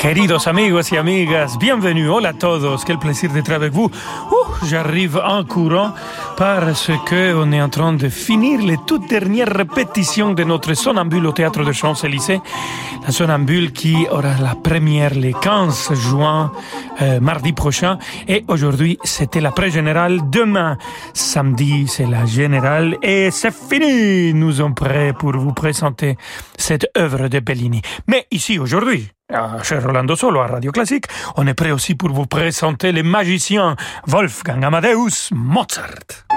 [0.00, 3.90] Queridos amigos y amigas, bienvenue, hola a todos, quel plaisir d'être avec vous.
[4.30, 5.92] Ouh, J'arrive en courant
[6.38, 11.26] parce que on est en train de finir les toutes dernières répétitions de notre sonambule
[11.26, 12.40] au théâtre de Champs-Élysées.
[13.04, 16.50] La sonambule qui aura la première le 15 juin,
[17.02, 17.98] euh, mardi prochain.
[18.26, 20.20] Et aujourd'hui, c'était la pré-générale.
[20.30, 20.78] Demain,
[21.12, 22.96] samedi, c'est la générale.
[23.02, 24.32] Et c'est fini.
[24.32, 26.16] Nous sommes prêts pour vous présenter
[26.56, 27.82] cette œuvre de Bellini.
[28.06, 32.10] Mais ici, aujourd'hui, ah, cher Rolando Solo à Radio Classique, on est prêt aussi pour
[32.10, 33.76] vous présenter les magiciens
[34.06, 36.29] Wolfgang Amadeus Mozart.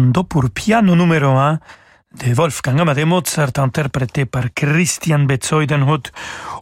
[0.00, 1.60] Rondo pour piano numéro 1
[2.14, 6.10] de Wolfgang Amadeus Mozart interprété par Christian Bezoidenhut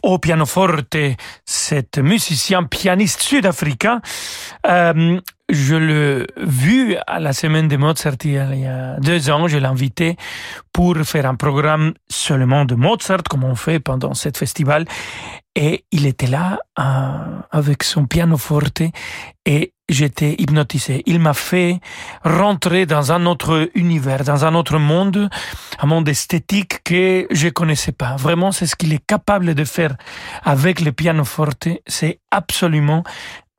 [0.02, 0.96] au pianoforte,
[1.44, 4.00] cet musicien pianiste sud-africain.
[4.66, 9.46] Euh, je l'ai vu à la semaine de Mozart il y a deux ans.
[9.46, 10.16] Je l'ai invité
[10.72, 14.84] pour faire un programme seulement de Mozart, comme on fait pendant ce festival.
[15.60, 16.82] Et il était là euh,
[17.50, 18.80] avec son pianoforte
[19.44, 21.02] et j'étais hypnotisé.
[21.06, 21.80] Il m'a fait
[22.22, 25.28] rentrer dans un autre univers, dans un autre monde,
[25.80, 28.14] un monde esthétique que je connaissais pas.
[28.14, 29.96] Vraiment, c'est ce qu'il est capable de faire
[30.44, 31.66] avec le pianoforte.
[31.88, 33.02] C'est absolument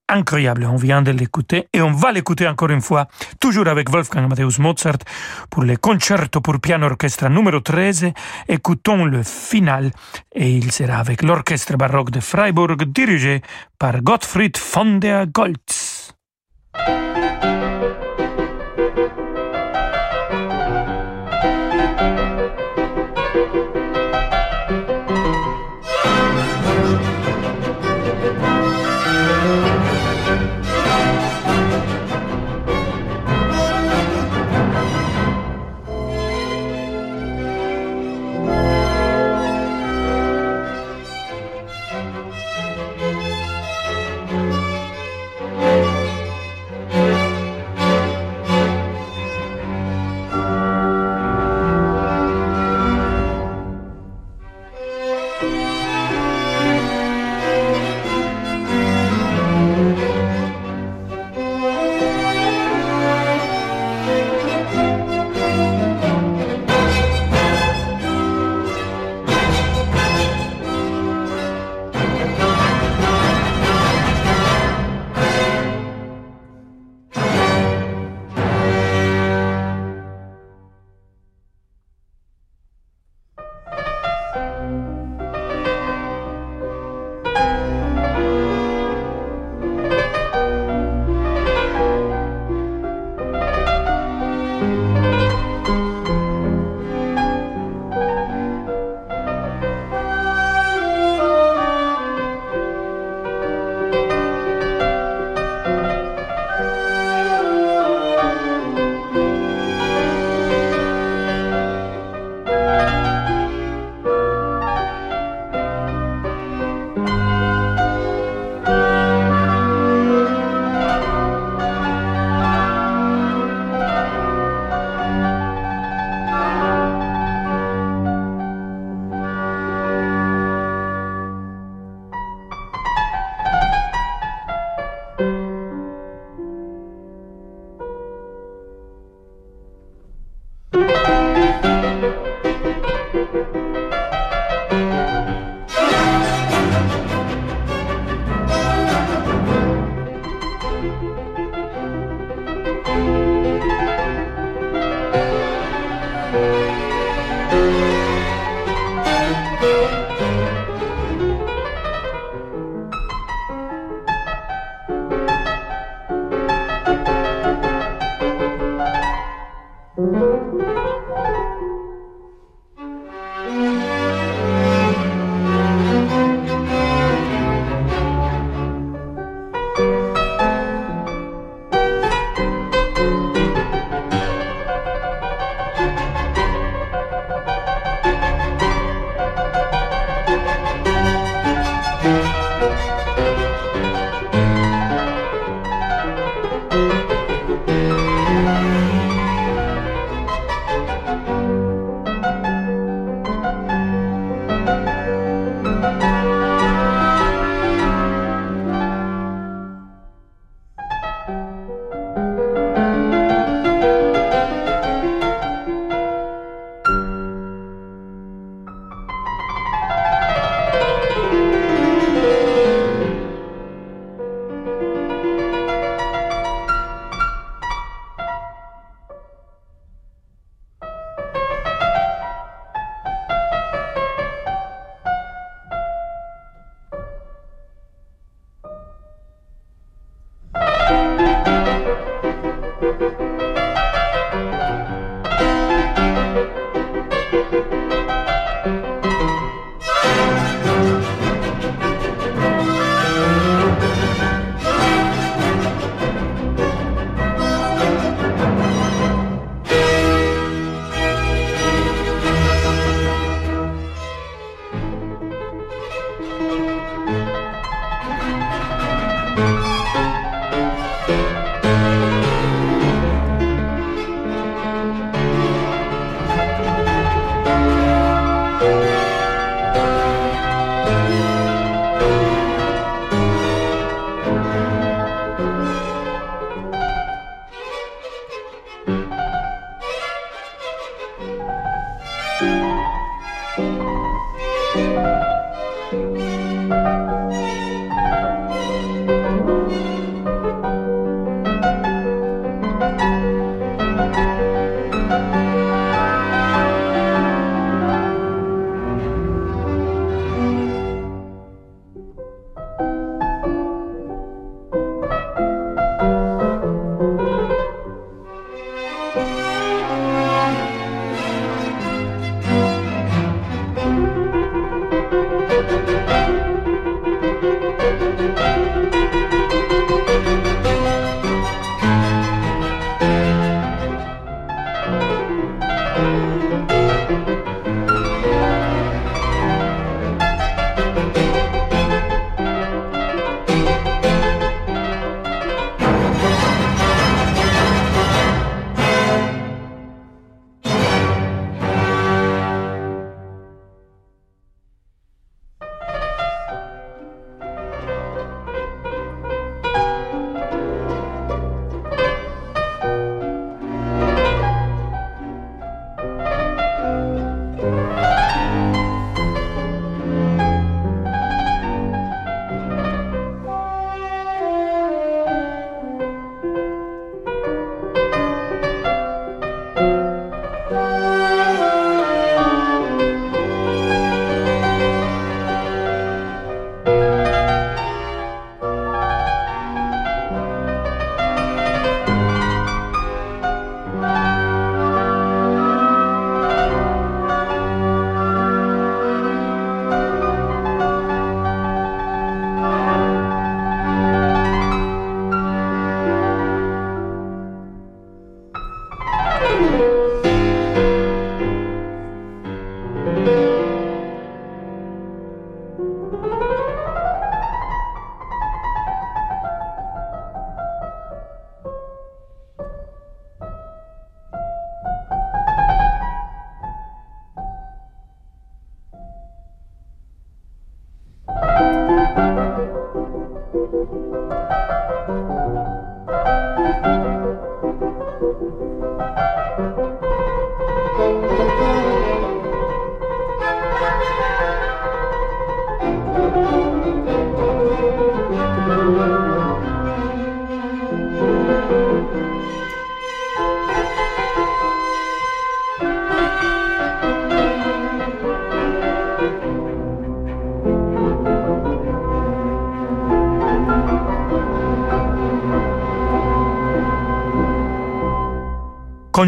[0.09, 0.65] incroyable.
[0.65, 3.07] On vient de l'écouter et on va l'écouter encore une fois,
[3.39, 4.99] toujours avec Wolfgang Amadeus Mozart
[5.49, 8.11] pour le concerto pour piano orchestre numéro 13.
[8.47, 9.91] Écoutons le final
[10.33, 13.41] et il sera avec l'orchestre baroque de Freiburg dirigé
[13.77, 16.13] par Gottfried von der Goltz.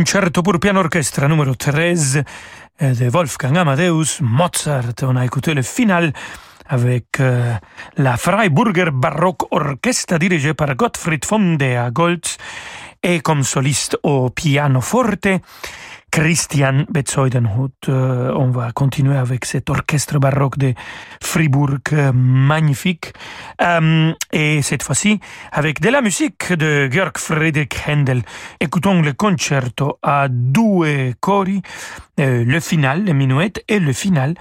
[0.04, 2.24] Concerto pour piano orchestre numéro 13
[2.82, 4.96] euh, de Wolfgang Amadeus Mozart.
[5.04, 5.62] On a écouté le
[6.66, 7.54] avec euh,
[7.98, 12.38] la Freiburger Baroque Orchestra dirigée par Gottfried von der Goltz
[13.04, 15.28] et comme soliste au pianoforte
[16.12, 17.88] Christian Bezoidenhut.
[17.88, 20.74] Euh, on va continuer avec cet orchestre baroque de
[21.22, 23.14] Fribourg euh, magnifique.
[23.62, 25.20] Euh, et cette fois-ci,
[25.52, 28.24] avec de la musique de Georg Friedrich Händel.
[28.60, 31.62] Écoutons le concerto à deux cori,
[32.18, 34.36] le final, le minuet et le final.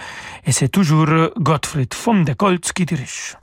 [0.44, 1.08] Et c'est toujours
[1.38, 3.36] Gottfried von der Goltz qui dirige.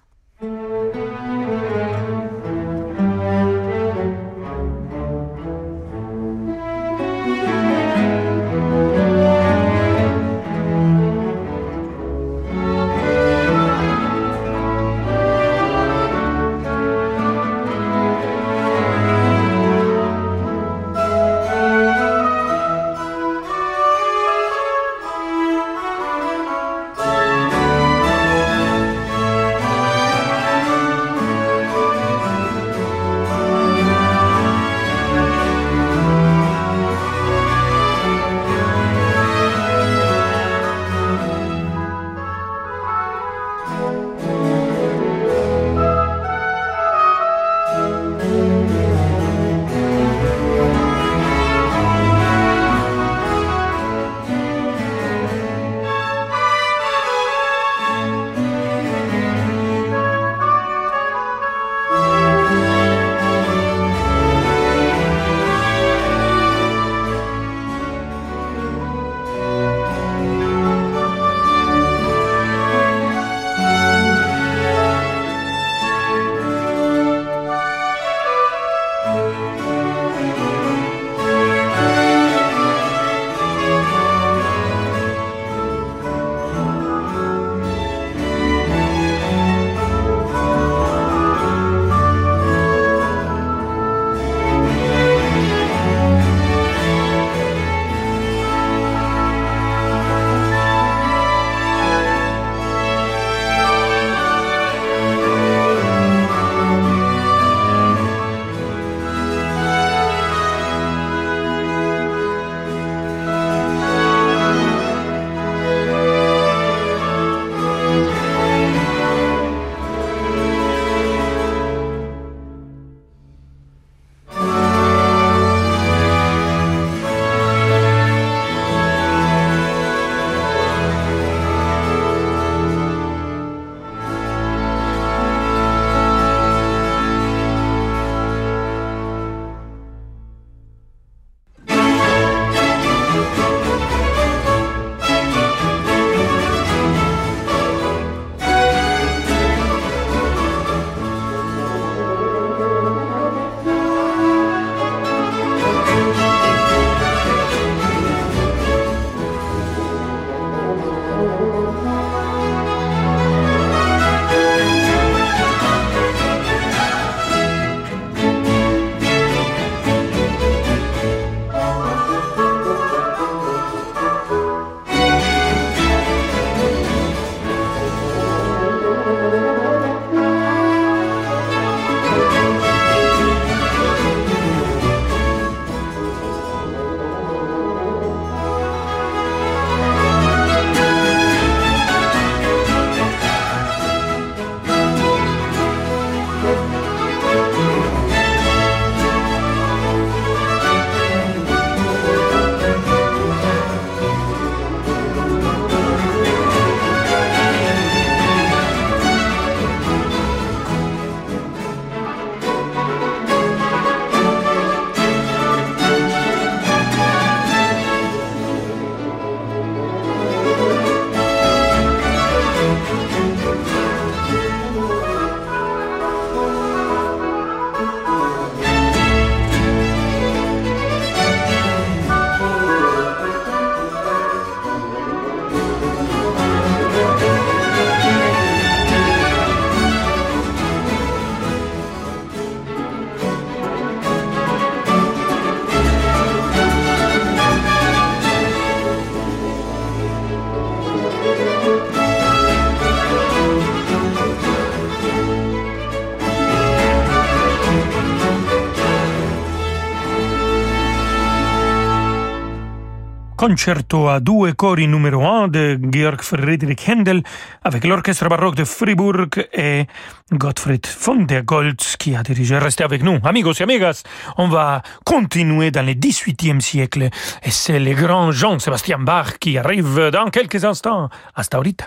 [263.47, 267.23] Concerto à deux cori numéro 1 de Georg Friedrich Händel
[267.63, 269.85] avec l'orchestre baroque de Fribourg et
[270.33, 272.57] Gottfried von der Goltz qui a dirigé.
[272.57, 273.19] Restez avec nous.
[273.23, 274.03] Amigos et amigas,
[274.37, 277.09] on va continuer dans le 18e siècle
[277.43, 281.09] et c'est le grand Jean-Sébastien Bach qui arrive dans quelques instants.
[281.33, 281.85] Hasta ahorita.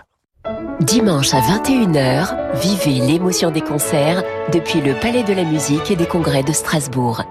[0.81, 6.07] Dimanche à 21h, vivez l'émotion des concerts depuis le Palais de la musique et des
[6.07, 7.23] congrès de Strasbourg.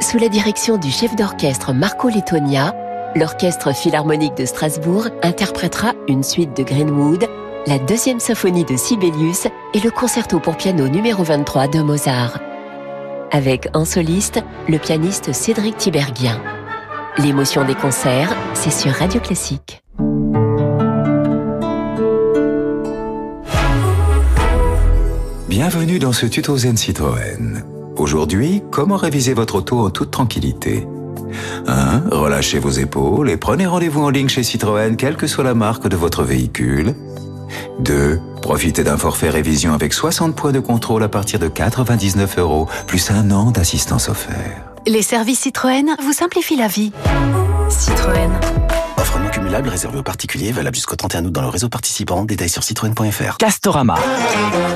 [0.00, 2.74] Sous la direction du chef d'orchestre Marco Lettonia,
[3.14, 7.28] l'Orchestre Philharmonique de Strasbourg interprétera une suite de Greenwood,
[7.66, 12.40] la deuxième symphonie de Sibelius et le concerto pour piano numéro 23 de Mozart.
[13.30, 16.40] Avec en soliste le pianiste Cédric Tiberghien.
[17.18, 19.82] L'émotion des concerts, c'est sur Radio Classique.
[25.48, 27.62] Bienvenue dans ce tuto Zen Citroën.
[27.96, 30.84] Aujourd'hui, comment réviser votre auto en toute tranquillité?
[31.66, 32.04] 1.
[32.10, 35.88] Relâchez vos épaules et prenez rendez-vous en ligne chez Citroën, quelle que soit la marque
[35.88, 36.94] de votre véhicule.
[37.80, 38.20] 2.
[38.42, 43.10] Profitez d'un forfait révision avec 60 points de contrôle à partir de 99 euros, plus
[43.10, 44.64] un an d'assistance offert.
[44.86, 46.92] Les services Citroën vous simplifient la vie.
[47.70, 48.30] Citroën.
[48.98, 52.24] Offre non cumulable réservée aux particuliers, valable jusqu'au 31 août dans le réseau participant.
[52.24, 53.38] Détails sur citroën.fr.
[53.38, 53.96] Castorama.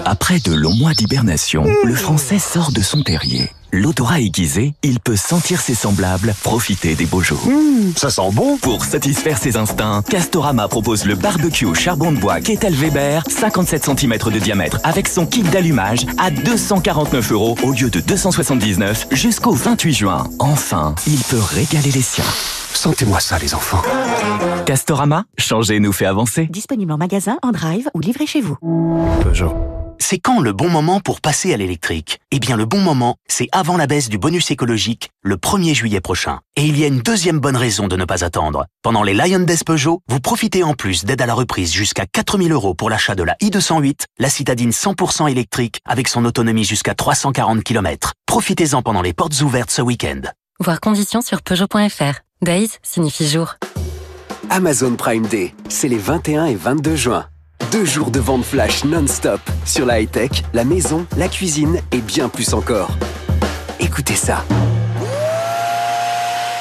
[0.05, 3.51] Après de longs mois d'hibernation, le français sort de son terrier.
[3.73, 7.43] L'odorat aiguisé, il peut sentir ses semblables, profiter des beaux jours.
[7.97, 12.41] Ça sent bon Pour satisfaire ses instincts, Castorama propose le barbecue au charbon de bois
[12.41, 17.91] Ketel Weber, 57 cm de diamètre, avec son kit d'allumage à 249 euros au lieu
[17.91, 20.25] de 279 jusqu'au 28 juin.
[20.39, 22.25] Enfin, il peut régaler les siens.
[22.73, 23.83] Sentez-moi ça, les enfants.
[24.65, 26.47] Castorama, changer nous fait avancer.
[26.47, 28.57] Disponible en magasin, en drive ou livré chez vous.
[29.23, 29.55] Peugeot.
[30.01, 32.21] C'est quand le bon moment pour passer à l'électrique?
[32.31, 36.01] Eh bien, le bon moment, c'est avant la baisse du bonus écologique, le 1er juillet
[36.01, 36.41] prochain.
[36.57, 38.67] Et il y a une deuxième bonne raison de ne pas attendre.
[38.83, 42.53] Pendant les Lion Days Peugeot, vous profitez en plus d'aide à la reprise jusqu'à 4000
[42.53, 47.63] euros pour l'achat de la i208, la citadine 100% électrique, avec son autonomie jusqu'à 340
[47.63, 48.13] km.
[48.27, 50.23] Profitez-en pendant les portes ouvertes ce week-end.
[50.61, 52.21] Voir conditions sur Peugeot.fr.
[52.43, 53.57] Days signifie jour.
[54.51, 57.27] Amazon Prime Day, c'est les 21 et 22 juin.
[57.71, 62.31] Deux jours de vente flash non-stop sur la high-tech, la maison, la cuisine et bien
[62.31, 62.91] plus encore.
[63.79, 64.43] Écoutez ça.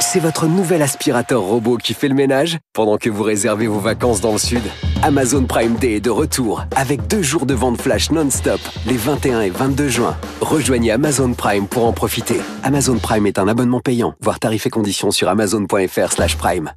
[0.02, 4.20] C'est votre nouvel aspirateur robot qui fait le ménage pendant que vous réservez vos vacances
[4.20, 4.62] dans le sud.
[5.02, 9.42] Amazon Prime Day est de retour avec deux jours de vente flash non-stop les 21
[9.42, 10.18] et 22 juin.
[10.42, 12.42] Rejoignez Amazon Prime pour en profiter.
[12.64, 14.14] Amazon Prime est un abonnement payant.
[14.22, 16.72] Voir tarifs et conditions sur amazon.fr/prime.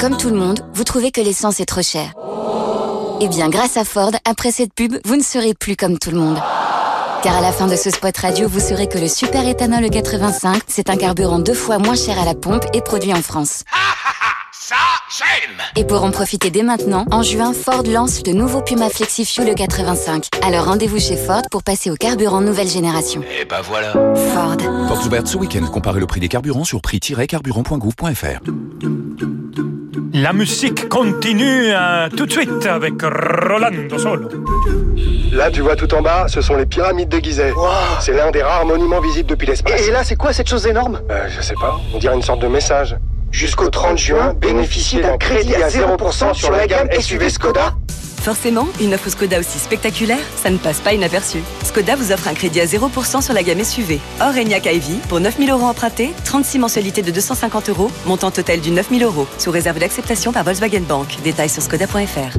[0.00, 2.14] Comme tout le monde, vous trouvez que l'essence est trop chère.
[3.20, 6.18] Eh bien, grâce à Ford, après cette pub, vous ne serez plus comme tout le
[6.18, 6.38] monde.
[7.22, 10.62] Car à la fin de ce spot radio, vous saurez que le super éthanol 85,
[10.66, 13.64] c'est un carburant deux fois moins cher à la pompe et produit en France.
[14.68, 14.74] Ça,
[15.16, 19.24] j'aime Et pour en profiter dès maintenant, en juin, Ford lance le nouveau Puma Flexi
[19.24, 20.26] Fuel 85.
[20.44, 23.22] Alors rendez-vous chez Ford pour passer au carburant nouvelle génération.
[23.40, 24.56] Et bah voilà Ford.
[24.88, 25.64] Portes ouvertes ce week-end.
[25.72, 28.40] Comparez le prix des carburants sur prix-carburant.gouv.fr.
[30.14, 34.28] La musique continue euh, tout de suite avec Rolando Solo.
[35.30, 37.54] Là, tu vois tout en bas, ce sont les pyramides de Gizeh.
[38.00, 39.86] C'est l'un des rares monuments visibles depuis l'espace.
[39.86, 41.02] Et là, c'est quoi cette chose énorme?
[41.08, 42.96] Euh, je sais pas, on dirait une sorte de message.
[43.36, 47.74] Jusqu'au 30 juin, bénéficiez d'un crédit à 0% sur la gamme SUV Skoda.
[48.22, 51.40] Forcément, une offre Skoda aussi spectaculaire, ça ne passe pas inaperçu.
[51.62, 54.00] Skoda vous offre un crédit à 0% sur la gamme SUV.
[54.22, 58.70] Or, Enyaq Ivy, pour 9000 euros empruntés, 36 mensualités de 250 euros, montant total du
[58.70, 61.18] 9000 euros, sous réserve d'acceptation par Volkswagen Bank.
[61.22, 62.38] Détails sur skoda.fr.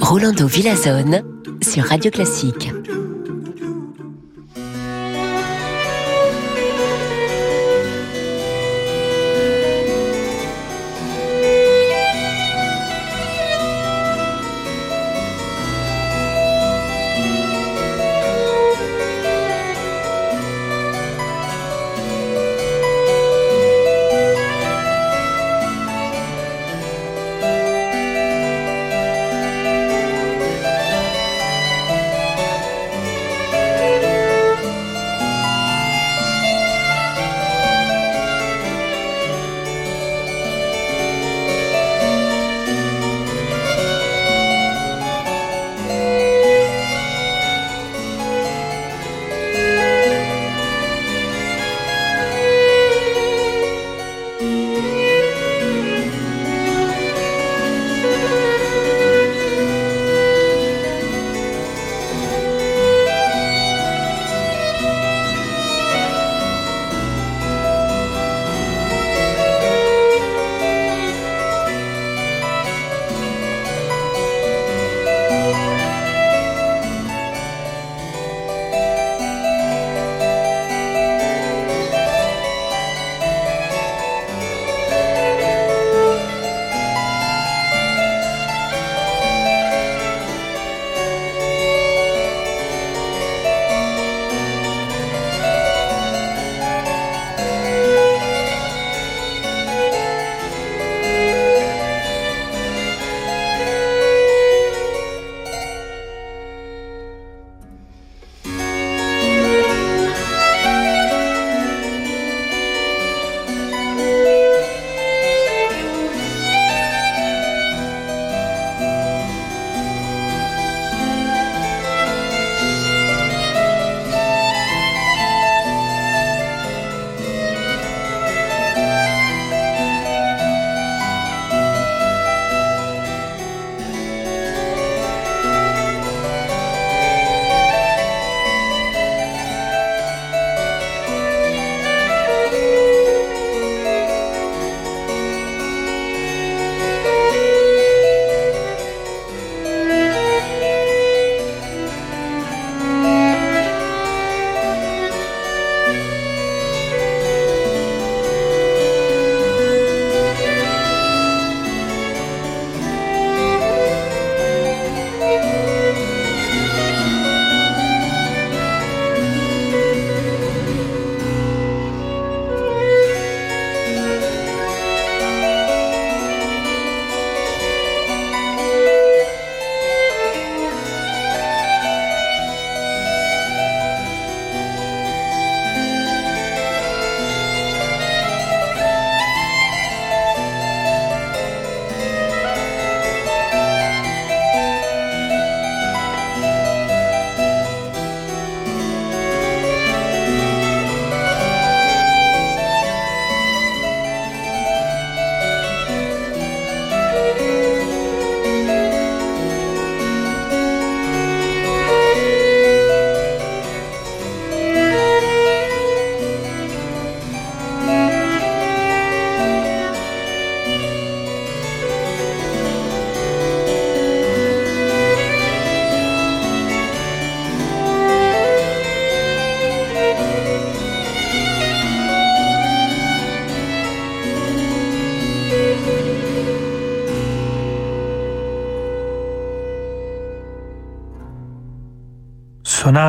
[0.00, 1.22] Rolando Villazone
[1.60, 2.70] sur Radio Classique.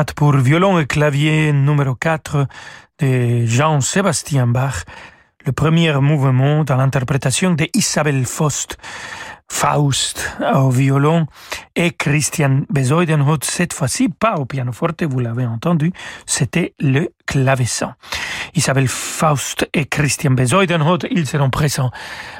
[0.04, 2.46] Pour violon et clavier numéro 4
[3.00, 4.84] de Jean-Sébastien Bach,
[5.46, 8.76] le premier mouvement dans l'interprétation de Isabelle Faust,
[9.48, 11.26] Faust au violon
[11.74, 15.92] et Christian Besoidenhout, cette fois-ci pas au pianoforte, vous l'avez entendu,
[16.26, 17.94] c'était le clavecin.
[18.54, 21.90] Isabelle Faust et Christian Besoidenhout, ils seront présents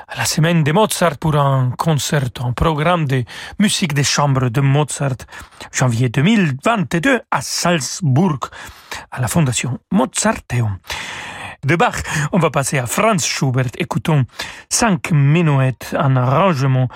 [0.09, 3.25] à la semaine de Mozart pour un concert, un programme de
[3.59, 5.17] musique de chambre de Mozart,
[5.73, 8.51] janvier 2022 à Salzbourg,
[9.11, 10.79] à la Fondation Mozarteum
[12.33, 13.71] On va passer à Franz Schubert.
[13.79, 14.25] Écoutons
[14.69, 16.89] cinq minuets en arrangement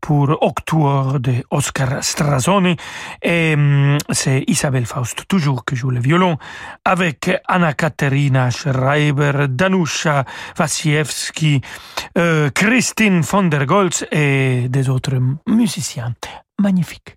[0.00, 2.76] pour Octuor de Oscar Strazoni
[3.22, 6.38] et hum, c'est Isabelle Faust toujours que joue le violon
[6.84, 10.24] avec Anna Katerina Schreiber, Danusha
[10.56, 11.60] Vasievski,
[12.18, 16.14] euh, Christine von der Goltz et des autres musiciens
[16.58, 17.16] magnifiques.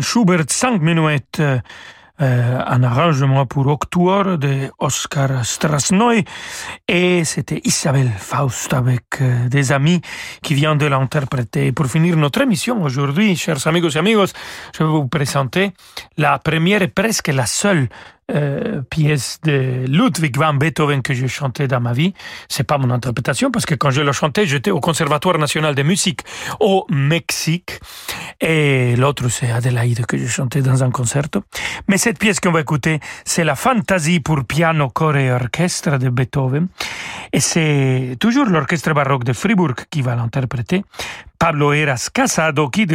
[0.00, 1.40] Schubert, cinq minutes,
[2.20, 6.24] euh, un arrangement pour Octuor de Oscar Strasnoy
[6.86, 10.00] et c'était Isabelle Faust avec euh, des amis
[10.40, 11.72] qui viennent de l'interpréter.
[11.72, 14.32] Pour finir notre émission aujourd'hui, chers amigos et amigos,
[14.72, 15.72] je vais vous présenter
[16.16, 17.88] la première et presque la seule
[18.30, 22.14] euh, pièce de Ludwig van Beethoven que j'ai chanté dans ma vie.
[22.48, 25.82] C'est pas mon interprétation parce que quand je l'ai chanté, j'étais au Conservatoire national de
[25.82, 26.20] musique
[26.60, 27.80] au Mexique
[28.40, 31.44] et l'autre c'est Adélaïde que j'ai chanté dans un concerto.
[31.88, 36.08] Mais cette pièce qu'on va écouter, c'est la Fantasie pour piano, corps et orchestre de
[36.08, 36.68] Beethoven
[37.32, 40.82] et c'est toujours l'orchestre baroque de Fribourg qui va l'interpréter.
[41.44, 42.86] Pablo Eras Casado qui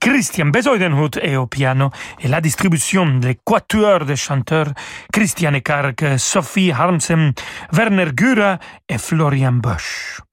[0.00, 4.72] Christian Besoidenhut est au piano et la distribution des quatuors de chanteurs
[5.12, 7.34] Christiane Karg, Sophie Harmsen,
[7.72, 10.27] Werner Gura et Florian Bosch.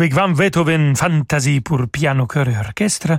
[0.00, 3.18] Van Beethoven, Fantasie pour piano, chœur et orchestre,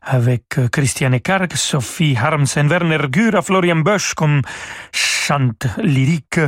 [0.00, 4.40] avec euh, Christiane Karg, Sophie Harmsen, Werner Gura, Florian Bosch comme
[5.24, 6.38] chante lyrique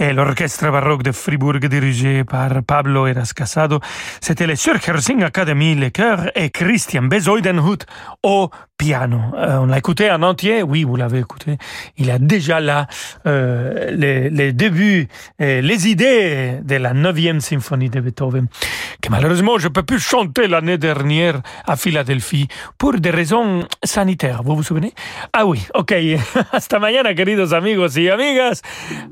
[0.00, 3.78] et l'orchestre baroque de Fribourg dirigé par Pablo Eras Casado.
[4.20, 7.86] C'était le Surkersing Academy, le chœur et Christian Bezoidenhut
[8.24, 9.20] au piano.
[9.36, 11.58] Euh, on l'a écouté en entier, oui, vous l'avez écouté.
[11.96, 12.88] Il a déjà là
[13.26, 15.06] euh, les, les, débuts,
[15.38, 18.48] et les idées de la neuvième symphonie de Beethoven,
[19.00, 24.42] que malheureusement je peux plus chanter l'année dernière à Philadelphie pour des raisons sanitaires.
[24.42, 24.92] Vous vous souvenez?
[25.32, 25.94] Ah oui, ok.
[26.52, 28.23] Hasta mañana, queridos amigos y amigas.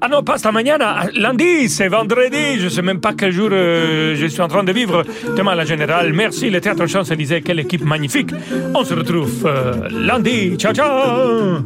[0.00, 1.06] Ah non, pas hasta mañana.
[1.14, 2.58] Lundi, c'est vendredi.
[2.58, 5.04] Je sais même pas quel jour euh, je suis en train de vivre.
[5.36, 6.12] Demain, la générale.
[6.12, 7.42] Merci, le Théâtre Champs-Élysées.
[7.42, 8.30] Quelle équipe magnifique.
[8.74, 10.56] On se retrouve euh, lundi.
[10.56, 11.60] Ciao, ciao.